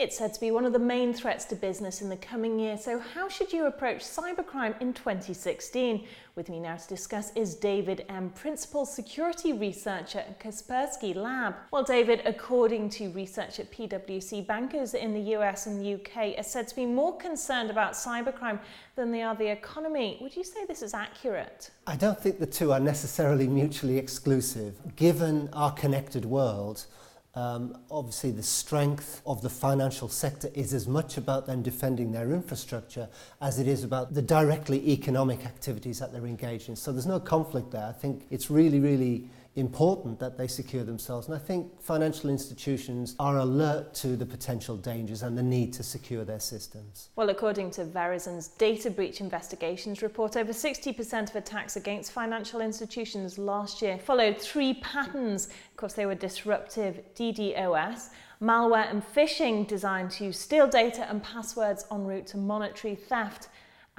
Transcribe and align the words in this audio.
It's 0.00 0.16
said 0.16 0.32
to 0.32 0.40
be 0.40 0.50
one 0.50 0.64
of 0.64 0.72
the 0.72 0.78
main 0.78 1.12
threats 1.12 1.44
to 1.44 1.54
business 1.54 2.00
in 2.00 2.08
the 2.08 2.16
coming 2.16 2.58
year, 2.58 2.78
so 2.78 2.98
how 2.98 3.28
should 3.28 3.52
you 3.52 3.66
approach 3.66 3.98
cybercrime 4.00 4.80
in 4.80 4.94
2016? 4.94 6.06
With 6.36 6.48
me 6.48 6.58
now 6.58 6.76
to 6.76 6.88
discuss 6.88 7.32
is 7.36 7.54
David 7.54 8.06
M., 8.08 8.30
Principal 8.30 8.86
Security 8.86 9.52
Researcher 9.52 10.20
at 10.20 10.40
Kaspersky 10.40 11.14
Lab. 11.14 11.54
Well, 11.70 11.82
David, 11.82 12.22
according 12.24 12.88
to 12.96 13.08
research 13.10 13.60
at 13.60 13.70
PwC, 13.70 14.46
bankers 14.46 14.94
in 14.94 15.12
the 15.12 15.34
US 15.36 15.66
and 15.66 15.86
UK 15.86 16.38
are 16.38 16.42
said 16.42 16.66
to 16.68 16.74
be 16.76 16.86
more 16.86 17.18
concerned 17.18 17.68
about 17.68 17.92
cybercrime 17.92 18.58
than 18.96 19.12
they 19.12 19.20
are 19.22 19.34
the 19.34 19.50
economy. 19.50 20.16
Would 20.22 20.34
you 20.34 20.44
say 20.44 20.64
this 20.64 20.80
is 20.80 20.94
accurate? 20.94 21.70
I 21.86 21.96
don't 21.96 22.18
think 22.18 22.38
the 22.38 22.46
two 22.46 22.72
are 22.72 22.80
necessarily 22.80 23.46
mutually 23.48 23.98
exclusive. 23.98 24.96
Given 24.96 25.50
our 25.52 25.70
connected 25.72 26.24
world, 26.24 26.86
Um, 27.36 27.76
obviously, 27.90 28.32
the 28.32 28.42
strength 28.42 29.22
of 29.24 29.40
the 29.40 29.50
financial 29.50 30.08
sector 30.08 30.48
is 30.52 30.74
as 30.74 30.88
much 30.88 31.16
about 31.16 31.46
them 31.46 31.62
defending 31.62 32.10
their 32.10 32.32
infrastructure 32.32 33.08
as 33.40 33.60
it 33.60 33.68
is 33.68 33.84
about 33.84 34.14
the 34.14 34.22
directly 34.22 34.88
economic 34.90 35.44
activities 35.46 36.00
that 36.00 36.12
they're 36.12 36.26
engaged 36.26 36.68
in. 36.70 36.74
So 36.76 36.90
there's 36.90 37.06
no 37.06 37.20
conflict 37.20 37.70
there. 37.70 37.86
I 37.86 37.92
think 37.92 38.26
it's 38.30 38.50
really, 38.50 38.80
really 38.80 39.28
important 39.60 40.18
that 40.18 40.36
they 40.36 40.48
secure 40.48 40.82
themselves. 40.82 41.28
And 41.28 41.36
I 41.36 41.38
think 41.38 41.80
financial 41.80 42.30
institutions 42.30 43.14
are 43.20 43.36
alert 43.38 43.94
to 43.96 44.16
the 44.16 44.26
potential 44.26 44.76
dangers 44.76 45.22
and 45.22 45.36
the 45.38 45.42
need 45.42 45.72
to 45.74 45.82
secure 45.84 46.24
their 46.24 46.40
systems. 46.40 47.10
Well, 47.14 47.28
according 47.28 47.70
to 47.72 47.84
Verizon's 47.84 48.48
data 48.48 48.90
breach 48.90 49.20
investigations 49.20 50.02
report, 50.02 50.36
over 50.36 50.52
60% 50.52 51.30
of 51.30 51.36
attacks 51.36 51.76
against 51.76 52.10
financial 52.12 52.60
institutions 52.60 53.38
last 53.38 53.82
year 53.82 53.98
followed 53.98 54.40
three 54.40 54.74
patterns. 54.74 55.46
Of 55.70 55.76
course, 55.76 55.92
they 55.92 56.06
were 56.06 56.16
disruptive 56.16 57.00
DDoS 57.14 58.08
malware 58.42 58.88
and 58.88 59.02
phishing 59.14 59.66
designed 59.66 60.10
to 60.10 60.32
steal 60.32 60.66
data 60.66 61.06
and 61.10 61.22
passwords 61.22 61.84
en 61.92 62.06
route 62.06 62.26
to 62.26 62.38
monetary 62.38 62.94
theft, 62.94 63.48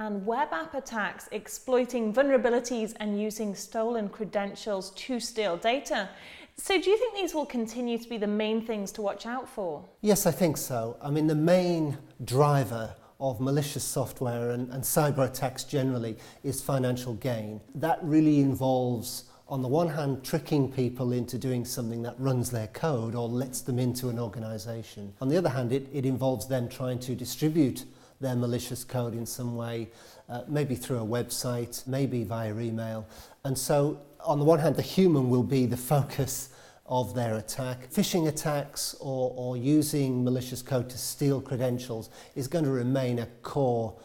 and 0.01 0.25
web 0.25 0.49
app 0.51 0.73
attacks 0.73 1.29
exploiting 1.31 2.11
vulnerabilities 2.11 2.93
and 2.99 3.21
using 3.21 3.53
stolen 3.53 4.09
credentials 4.09 4.89
to 4.91 5.19
steal 5.19 5.57
data. 5.57 6.09
So, 6.57 6.81
do 6.81 6.89
you 6.89 6.97
think 6.97 7.15
these 7.15 7.33
will 7.35 7.45
continue 7.45 7.97
to 7.99 8.09
be 8.09 8.17
the 8.17 8.27
main 8.27 8.65
things 8.65 8.91
to 8.93 9.01
watch 9.01 9.25
out 9.25 9.47
for? 9.47 9.85
Yes, 10.01 10.25
I 10.25 10.31
think 10.31 10.57
so. 10.57 10.97
I 11.01 11.09
mean, 11.11 11.27
the 11.27 11.35
main 11.35 11.99
driver 12.25 12.95
of 13.19 13.39
malicious 13.39 13.83
software 13.83 14.49
and, 14.49 14.69
and 14.73 14.83
cyber 14.83 15.25
attacks 15.27 15.63
generally 15.63 16.17
is 16.43 16.61
financial 16.61 17.13
gain. 17.13 17.61
That 17.75 17.99
really 18.01 18.39
involves 18.41 19.25
on 19.47 19.61
the 19.61 19.67
one 19.67 19.89
hand, 19.89 20.23
tricking 20.23 20.71
people 20.71 21.11
into 21.11 21.37
doing 21.37 21.65
something 21.65 22.01
that 22.03 22.15
runs 22.17 22.51
their 22.51 22.67
code 22.67 23.15
or 23.15 23.27
lets 23.27 23.59
them 23.59 23.77
into 23.77 24.07
an 24.07 24.17
organization. 24.17 25.13
On 25.19 25.27
the 25.27 25.35
other 25.35 25.49
hand, 25.49 25.73
it, 25.73 25.89
it 25.91 26.05
involves 26.05 26.47
them 26.47 26.69
trying 26.69 26.99
to 26.99 27.15
distribute 27.15 27.83
their 28.21 28.35
malicious 28.35 28.83
code 28.83 29.13
in 29.13 29.25
some 29.25 29.55
way, 29.57 29.89
uh, 30.29 30.41
maybe 30.47 30.75
through 30.75 30.99
a 30.99 31.05
website, 31.05 31.85
maybe 31.87 32.23
via 32.23 32.53
email. 32.57 33.05
And 33.43 33.57
so, 33.57 33.99
on 34.23 34.39
the 34.39 34.45
one 34.45 34.59
hand, 34.59 34.75
the 34.75 34.81
human 34.83 35.29
will 35.29 35.43
be 35.43 35.65
the 35.65 35.77
focus 35.77 36.49
of 36.85 37.15
their 37.15 37.35
attack. 37.35 37.89
Phishing 37.89 38.27
attacks 38.27 38.95
or, 38.99 39.33
or 39.35 39.57
using 39.57 40.23
malicious 40.23 40.61
code 40.61 40.89
to 40.89 40.97
steal 40.97 41.41
credentials 41.41 42.09
is 42.35 42.47
going 42.47 42.65
to 42.65 42.71
remain 42.71 43.19
a 43.19 43.25
core 43.41 43.95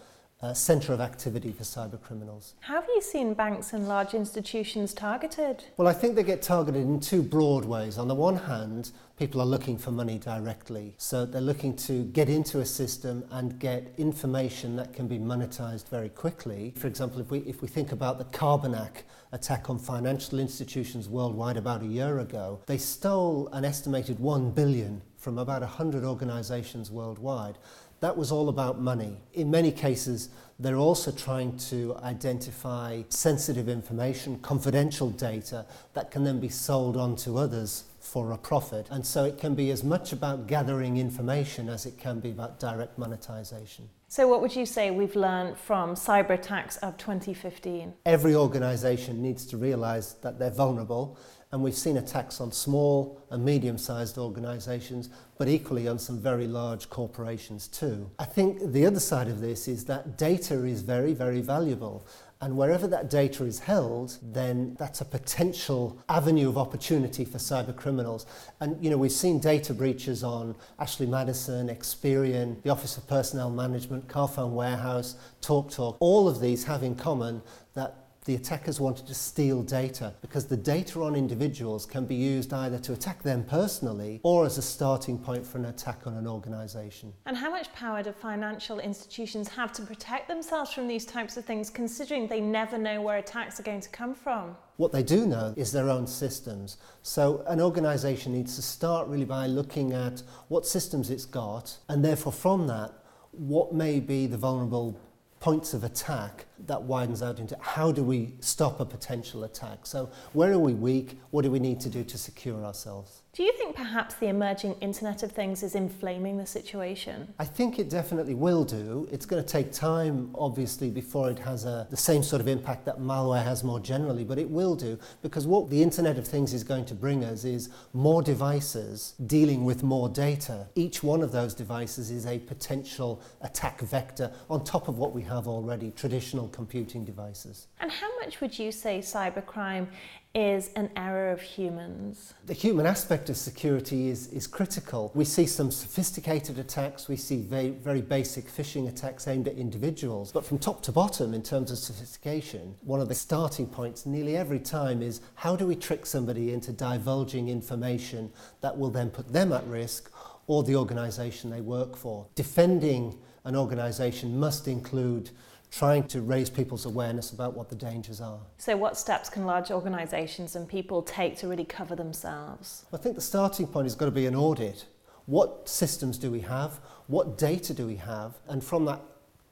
uh, 0.47 0.55
centre 0.55 0.93
of 0.93 1.01
activity 1.01 1.51
for 1.53 1.65
cyber 1.65 2.01
criminals. 2.01 2.55
Have 2.61 2.87
you 2.95 3.03
seen 3.03 3.35
banks 3.35 3.73
and 3.73 3.89
large 3.89 4.15
institutions 4.15 4.95
targeted? 4.95 5.65
Well, 5.77 5.89
I 5.89 5.93
think 5.93 6.15
they 6.15 6.23
get 6.23 6.41
targeted 6.43 6.83
in 6.83 7.01
two 7.01 7.21
broad 7.23 7.65
ways. 7.65 7.99
On 7.99 8.07
the 8.09 8.15
one 8.15 8.37
hand, 8.37 8.93
people 9.19 9.41
are 9.41 9.47
looking 9.57 9.77
for 9.77 9.91
money 9.91 10.19
directly. 10.19 10.95
So 10.99 11.25
they're 11.27 11.41
looking 11.53 11.75
to 11.89 12.05
get 12.05 12.29
into 12.29 12.61
a 12.61 12.65
system 12.67 13.25
and 13.33 13.59
get 13.59 13.93
information 13.99 14.77
that 14.77 14.93
can 14.93 15.09
be 15.09 15.19
monetized 15.19 15.89
very 15.89 16.11
quickly. 16.11 16.73
For 16.77 16.87
example, 16.87 17.21
if 17.21 17.31
we, 17.31 17.39
if 17.41 17.61
we 17.61 17.67
think 17.69 17.91
about 17.93 18.19
the 18.19 18.25
Carbonac 18.27 19.03
attack 19.33 19.69
on 19.69 19.79
financial 19.81 20.39
institutions 20.39 21.09
worldwide 21.09 21.57
about 21.57 21.83
a 21.83 21.87
year 21.87 22.21
ago, 22.21 22.61
they 22.67 22.79
stole 22.79 23.49
an 23.49 23.65
estimated 23.65 24.21
1 24.21 24.51
billion 24.53 25.03
from 25.19 25.39
about 25.39 25.61
100 25.63 26.05
organizations 26.05 26.89
worldwide. 26.89 27.59
That 28.01 28.17
was 28.17 28.31
all 28.31 28.49
about 28.49 28.81
money. 28.81 29.17
In 29.35 29.51
many 29.51 29.71
cases, 29.73 30.29
they're 30.59 30.77
also 30.77 31.11
trying 31.11 31.57
to 31.59 31.97
identify 32.03 33.03
sensitive 33.09 33.69
information, 33.69 34.39
confidential 34.41 35.11
data 35.11 35.65
that 35.95 36.11
can 36.11 36.25
then 36.25 36.39
be 36.41 36.49
sold 36.51 36.97
on 36.97 37.17
to 37.17 37.39
others 37.39 37.85
for 38.01 38.33
a 38.33 38.39
profit. 38.39 38.87
And 38.91 39.05
so 39.05 39.25
it 39.25 39.39
can 39.39 39.55
be 39.55 39.71
as 39.71 39.83
much 39.83 40.13
about 40.13 40.47
gathering 40.47 40.97
information 40.99 41.69
as 41.69 41.87
it 41.87 41.99
can 41.99 42.21
be 42.21 42.31
about 42.31 42.59
direct 42.61 42.99
monetization. 42.99 43.89
So, 44.09 44.29
what 44.29 44.41
would 44.41 44.55
you 44.55 44.67
say 44.67 44.91
we've 44.93 45.17
learned 45.17 45.59
from 45.59 45.95
cyber 45.95 46.31
attacks 46.31 46.77
of 46.79 46.97
2015? 46.97 47.93
Every 48.07 48.37
organization 48.37 49.21
needs 49.21 49.45
to 49.47 49.57
realize 49.57 50.15
that 50.23 50.39
they're 50.39 50.51
vulnerable 50.51 51.19
and 51.57 51.65
we've 51.65 51.75
seen 51.75 51.97
attacks 51.97 52.39
on 52.39 52.53
small 52.53 53.19
and 53.31 53.43
medium-sized 53.43 54.19
organisations, 54.19 55.09
but 55.39 55.49
equally 55.49 55.89
on 55.89 55.99
some 55.99 56.21
very 56.21 56.47
large 56.47 56.91
corporations 56.91 57.67
too. 57.67 58.11
I 58.19 58.27
think 58.27 58.73
the 58.73 58.85
other 58.85 59.01
side 59.01 59.27
of 59.29 59.41
this 59.41 59.67
is 59.67 59.87
that 59.87 60.19
data 60.19 60.67
is 60.67 60.83
very, 60.83 61.15
very 61.15 61.41
valuable. 61.41 62.07
And 62.43 62.59
wherever 62.59 62.87
that 62.89 63.09
data 63.09 63.47
is 63.47 63.61
held, 63.61 64.19
then 64.23 64.77
that's 64.79 65.01
a 65.01 65.07
potential 65.07 65.99
avenue 66.11 66.51
of 66.51 66.59
opportunity 66.59 67.25
for 67.25 67.39
cyber 67.39 67.75
criminals. 67.75 68.27
And, 68.61 68.77
you 68.85 68.91
know, 68.91 68.99
we've 68.99 69.11
seen 69.25 69.39
data 69.39 69.73
breaches 69.73 70.23
on 70.23 70.57
Ashley 70.79 71.07
Madison, 71.07 71.69
Experian, 71.69 72.61
the 72.65 72.69
Office 72.69 72.99
of 72.99 73.09
Personnel 73.09 73.49
Management, 73.49 74.09
Carphone 74.09 74.51
Warehouse, 74.53 75.15
TalkTalk, 75.41 75.71
Talk, 75.71 75.97
all 76.01 76.29
of 76.29 76.43
these 76.43 76.65
have 76.65 76.83
in 76.83 76.95
common 76.97 77.41
that 77.73 77.97
the 78.27 78.35
attackers 78.35 78.81
wanted 78.81 79.07
to 79.07 79.15
steal 79.15 79.63
data 79.63 80.13
because 80.21 80.47
the 80.47 80.57
data 80.57 81.01
on 81.01 81.15
individuals 81.15 81.87
can 81.87 82.05
be 82.05 82.17
used 82.17 82.53
either 82.53 82.79
to 82.79 82.93
attack 82.93 83.23
them 83.23 83.45
personally 83.45 84.19
or 84.25 84.45
as 84.45 84.59
a 84.59 84.63
starting 84.63 85.17
point 85.17 85.47
for 85.47 85.59
an 85.59 85.67
attack 85.67 86.07
on 86.07 86.15
an 86.17 86.27
organisation. 86.27 87.13
And 87.27 87.37
how 87.37 87.51
much 87.53 87.73
power 87.73 88.03
do 88.03 88.11
financial 88.13 88.81
institutions 88.81 89.49
have 89.49 89.73
to 89.75 89.83
protect 89.83 90.27
themselves 90.29 90.73
from 90.73 90.89
these 90.89 91.05
types 91.07 91.37
of 91.37 91.45
things, 91.45 91.71
considering 91.71 92.27
they 92.27 92.41
never 92.41 92.77
know 92.77 93.01
where 93.01 93.19
attacks 93.19 93.61
are 93.61 93.65
going 93.65 93.81
to 93.81 93.89
come 93.91 94.13
from? 94.15 94.57
What 94.77 94.93
they 94.93 95.05
do 95.05 95.25
know 95.27 95.55
is 95.57 95.71
their 95.71 95.89
own 95.89 96.07
systems. 96.09 96.79
So 97.03 97.45
an 97.47 97.61
organisation 97.61 98.33
needs 98.33 98.57
to 98.57 98.63
start 98.63 99.07
really 99.07 99.25
by 99.25 99.47
looking 99.47 99.93
at 99.93 100.23
what 100.49 100.67
systems 100.67 101.11
it's 101.11 101.25
got, 101.25 101.79
and 101.89 102.05
therefore 102.05 102.33
from 102.33 102.67
that, 102.67 102.93
what 103.31 103.73
may 103.73 104.01
be 104.01 104.27
the 104.27 104.37
vulnerable 104.37 104.99
points 105.47 105.73
of 105.75 105.85
attack 105.85 106.45
that 106.67 106.83
widens 106.83 107.23
out 107.23 107.39
into 107.39 107.57
how 107.61 107.93
do 107.93 108.03
we 108.03 108.35
stop 108.41 108.81
a 108.81 108.85
potential 108.85 109.45
attack? 109.45 109.87
So 109.87 110.11
where 110.33 110.51
are 110.53 110.59
we 110.59 110.75
weak? 110.75 111.21
What 111.31 111.43
do 111.43 111.53
we 111.53 111.61
need 111.61 111.79
to 111.83 111.89
do 111.89 112.03
to 112.03 112.19
secure 112.19 112.65
ourselves? 112.65 113.23
Do 113.37 113.43
you 113.43 113.53
think 113.53 113.77
perhaps 113.77 114.15
the 114.15 114.29
emerging 114.29 114.77
Internet 114.81 115.23
of 115.23 115.31
Things 115.31 115.63
is 115.63 115.75
inflaming 115.75 116.39
the 116.39 116.47
situation? 116.47 117.35
I 117.39 117.45
think 117.45 117.79
it 117.79 117.91
definitely 117.91 118.33
will 118.33 118.65
do. 118.65 119.07
It's 119.13 119.27
going 119.27 119.43
to 119.45 119.47
take 119.47 119.73
time, 119.73 120.31
obviously, 120.39 120.89
before 120.89 121.29
it 121.31 121.39
has 121.41 121.67
a, 121.67 121.87
the 121.91 121.99
same 121.99 122.23
sort 122.23 122.41
of 122.41 122.49
impact 122.49 122.87
that 122.87 122.99
malware 122.99 123.45
has 123.45 123.63
more 123.63 123.79
generally, 123.79 124.25
but 124.25 124.39
it 124.39 124.49
will 124.49 124.75
do 124.75 124.99
because 125.21 125.47
what 125.47 125.69
the 125.69 125.83
Internet 125.83 126.17
of 126.17 126.27
Things 126.27 126.55
is 126.55 126.65
going 126.65 126.87
to 126.87 126.95
bring 126.95 127.25
us 127.25 127.45
is 127.45 127.69
more 127.93 128.23
devices 128.23 129.13
dealing 129.27 129.67
with 129.67 129.83
more 129.83 130.09
data. 130.09 130.67
Each 130.75 131.03
one 131.03 131.21
of 131.21 131.31
those 131.31 131.53
devices 131.53 132.11
is 132.11 132.25
a 132.25 132.39
potential 132.39 133.21
attack 133.43 133.83
vector 133.83 134.33
on 134.49 134.65
top 134.65 134.89
of 134.89 134.97
what 134.97 135.15
we 135.15 135.21
have 135.25 135.47
already 135.47 135.91
traditional 135.91 136.49
computing 136.49 137.05
devices. 137.05 137.67
And 137.81 137.91
how 137.91 138.09
much 138.19 138.41
would 138.41 138.59
you 138.59 138.73
say 138.73 139.01
cybercrime 139.01 139.89
is 140.37 140.71
an 140.77 140.91
error 140.97 141.31
of 141.33 141.41
humans. 141.41 142.35
The 142.45 142.53
human 142.53 142.85
aspect 142.85 143.31
of 143.31 143.39
security 143.39 144.09
is, 144.11 144.27
is 144.27 144.47
critical. 144.47 145.11
We 145.15 145.25
see 145.25 145.47
some 145.47 145.71
sophisticated 145.71 146.59
attacks, 146.59 147.09
we 147.09 147.17
see 147.17 147.39
very, 147.41 147.71
very 147.71 148.03
basic 148.03 148.47
phishing 148.49 148.87
attacks 148.87 149.27
aimed 149.27 149.49
at 149.49 149.55
individuals. 149.57 150.33
But 150.33 150.45
from 150.45 150.59
top 150.59 150.83
to 150.83 150.93
bottom, 150.93 151.33
in 151.33 151.43
terms 151.43 151.71
of 151.71 151.79
sophistication, 151.79 152.75
one 152.85 153.01
of 153.01 153.09
the 153.09 153.15
starting 153.15 153.67
points 153.67 154.05
nearly 154.05 154.37
every 154.37 154.61
time 154.61 155.01
is 155.01 155.23
how 155.37 155.57
do 155.57 155.67
we 155.67 155.75
trick 155.75 156.05
somebody 156.05 156.53
into 156.53 156.71
divulging 156.71 157.49
information 157.49 158.31
that 158.61 158.77
will 158.77 158.91
then 158.91 159.09
put 159.09 159.33
them 159.33 159.55
at 159.55 159.67
risk 159.67 160.13
or 160.49 160.63
the 160.63 160.77
organisation 160.77 161.49
they 161.49 161.63
work 161.63 161.97
for? 161.97 162.27
Defending 162.35 163.17
an 163.47 163.57
organisation 163.57 164.39
must 164.39 164.69
include 164.69 165.31
trying 165.71 166.05
to 166.09 166.23
raise 166.23 166.49
people's 166.49 166.87
awareness 166.87 167.33
about 167.33 167.55
what 167.57 167.69
the 167.69 167.75
dangers 167.75 168.21
are. 168.21 168.39
So 168.59 168.77
what 168.77 168.97
steps 168.97 169.29
can 169.29 169.45
large 169.47 169.71
organisations 169.71 170.57
and 170.57 170.69
people 170.69 171.03
take 171.03 171.37
to 171.39 171.49
really 171.49 171.65
cover 171.65 171.97
themselves? 171.97 172.87
I 172.93 172.97
think 172.97 173.15
the 173.15 173.21
starting 173.21 173.67
point 173.67 173.87
has 173.87 173.95
got 173.95 174.07
to 174.07 174.11
be 174.11 174.27
an 174.27 174.35
audit. 174.37 174.87
What 175.27 175.69
systems 175.69 176.19
do 176.19 176.31
we 176.31 176.41
have? 176.41 176.81
What 177.09 177.37
data 177.37 177.75
do 177.75 177.87
we 177.87 177.97
have? 177.97 178.35
And 178.49 178.63
from 178.63 178.85
that, 178.85 179.01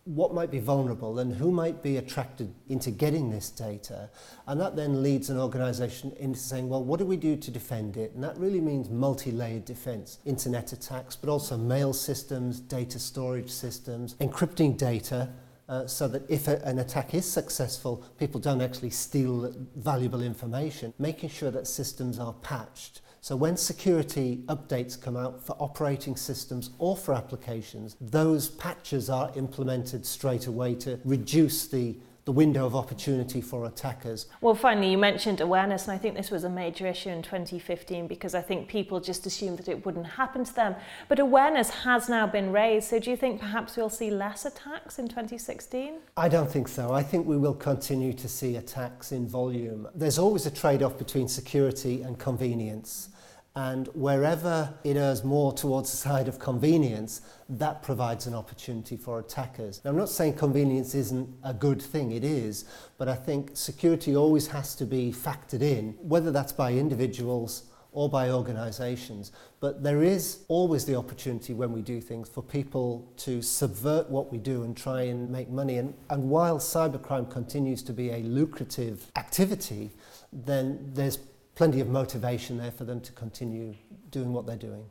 what 0.07 0.35
might 0.35 0.51
be 0.51 0.59
vulnerable 0.59 1.19
and 1.19 1.35
who 1.35 1.51
might 1.51 1.83
be 1.83 1.97
attracted 1.97 2.53
into 2.69 2.91
getting 2.91 3.31
this 3.31 3.49
data? 3.51 4.11
And 4.47 4.61
that 4.61 4.77
then 4.77 5.03
leads 5.03 5.31
an 5.31 5.39
organisation 5.39 6.13
into 6.21 6.39
saying, 6.39 6.69
well, 6.69 6.85
what 6.85 6.99
do 7.01 7.07
we 7.07 7.17
do 7.17 7.37
to 7.37 7.51
defend 7.51 7.97
it? 7.97 8.13
And 8.13 8.23
that 8.23 8.37
really 8.37 8.61
means 8.61 8.91
multi-layered 8.91 9.65
defence, 9.65 10.19
internet 10.27 10.73
attacks, 10.75 11.17
but 11.17 11.31
also 11.31 11.57
mail 11.57 11.93
systems, 11.95 12.61
data 12.61 12.99
storage 12.99 13.51
systems, 13.51 14.15
encrypting 14.17 14.77
data, 14.77 15.31
Uh, 15.69 15.87
so 15.87 16.07
that 16.07 16.23
if 16.31 16.47
a, 16.47 16.63
an 16.69 16.79
attack 16.79 17.15
is 17.15 17.31
successful, 17.31 18.03
people 18.19 18.39
don't 18.39 18.61
actually 18.61 18.91
steal 18.91 19.53
valuable 19.77 20.23
information. 20.23 20.93
Making 20.99 21.31
sure 21.31 21.51
that 21.51 21.67
systems 21.67 22.19
are 22.19 22.35
patched. 22.43 23.01
So 23.23 23.35
when 23.35 23.57
security 23.57 24.43
updates 24.49 25.01
come 25.01 25.17
out 25.17 25.41
for 25.43 25.57
operating 25.59 26.17
systems 26.17 26.71
or 26.79 26.95
for 26.95 27.15
applications, 27.15 27.97
those 27.99 28.51
patches 28.51 29.09
are 29.09 29.33
implemented 29.35 30.05
straight 30.05 30.47
away 30.47 30.75
to 30.77 31.01
reduce 31.05 31.67
the 31.67 31.97
the 32.25 32.33
window 32.33 32.65
of 32.67 32.75
opportunity 32.75 33.41
for 33.43 33.67
attackers. 33.67 34.27
Well, 34.41 34.55
finally, 34.55 34.91
you 34.93 34.97
mentioned 34.99 35.41
awareness, 35.43 35.85
and 35.85 35.93
I 35.93 35.99
think 35.99 36.15
this 36.17 36.31
was 36.31 36.45
a 36.45 36.49
major 36.49 36.87
issue 36.87 37.11
in 37.11 37.21
2015 37.23 38.07
because 38.07 38.35
I 38.35 38.41
think 38.41 38.67
people 38.67 38.99
just 39.01 39.27
assumed 39.27 39.59
that 39.59 39.69
it 39.69 39.85
wouldn't 39.85 40.07
happen 40.07 40.43
to 40.45 40.55
them. 40.55 40.75
But 41.09 41.19
awareness 41.19 41.69
has 41.71 42.09
now 42.09 42.27
been 42.27 42.51
raised, 42.51 42.89
so 42.89 42.99
do 42.99 43.11
you 43.11 43.17
think 43.17 43.41
perhaps 43.41 43.77
we'll 43.77 43.91
see 43.91 44.11
less 44.11 44.47
attacks 44.47 44.99
in 44.99 45.09
2016? 45.09 45.97
I 46.17 46.29
don't 46.29 46.51
think 46.51 46.69
so. 46.69 46.93
I 46.93 47.03
think 47.03 47.27
we 47.27 47.37
will 47.37 47.55
continue 47.55 48.15
to 48.15 48.29
see 48.29 48.57
attacks 48.57 49.13
in 49.13 49.27
volume. 49.29 49.87
There's 49.95 50.19
always 50.19 50.47
a 50.47 50.51
trade 50.51 50.83
off 50.83 50.97
between 50.97 51.29
security 51.29 52.01
and 52.03 52.19
convenience. 52.19 53.11
And 53.57 53.87
wherever 53.95 54.75
it 54.83 54.97
errs 54.97 55.23
more 55.23 55.53
towards 55.53 55.91
the 55.93 55.97
side 55.97 56.27
of 56.27 56.41
convenience, 56.41 57.21
that 57.49 57.83
provides 57.85 58.27
an 58.27 58.35
opportunity 58.35 58.97
for 58.97 59.21
attackers. 59.21 59.81
Now, 59.85 59.93
I'm 59.93 59.97
not 59.97 60.09
saying 60.09 60.33
convenience 60.35 60.93
isn't 60.93 61.29
a 61.45 61.55
good 61.55 61.81
thing, 61.81 62.11
it 62.11 62.25
is, 62.25 62.65
but 62.99 63.07
I 63.09 63.15
think 63.15 63.57
security 63.57 64.17
always 64.17 64.49
has 64.49 64.75
to 64.77 64.85
be 64.85 65.13
factored 65.13 65.63
in, 65.63 65.95
whether 66.03 66.33
that's 66.33 66.53
by 66.53 66.73
individuals 66.73 67.67
or 67.93 68.09
by 68.09 68.29
organisations. 68.29 69.31
But 69.61 69.85
there 69.85 70.03
is 70.03 70.41
always 70.49 70.85
the 70.85 70.97
opportunity 70.97 71.55
when 71.55 71.71
we 71.73 71.81
do 71.81 72.01
things 72.01 72.29
for 72.29 72.43
people 72.43 73.07
to 73.19 73.41
subvert 73.41 74.11
what 74.11 74.33
we 74.33 74.39
do 74.39 74.65
and 74.65 74.77
try 74.77 75.03
and 75.03 75.31
make 75.31 75.49
money. 75.49 75.79
And, 75.79 75.95
and 76.11 76.29
while 76.29 76.59
cybercrime 76.59 77.31
continues 77.31 77.85
to 77.85 77.93
be 77.93 78.11
a 78.11 78.21
lucrative 78.25 79.13
activity, 79.15 79.91
then 80.33 80.91
there's 80.93 81.21
plenty 81.55 81.81
of 81.81 81.89
motivation 81.89 82.59
there 82.59 82.71
for 82.71 82.85
them 82.85 83.01
to 83.01 83.13
continue 83.13 83.75
doing 84.11 84.33
what 84.33 84.47
they're 84.47 84.57
doing. 84.57 84.91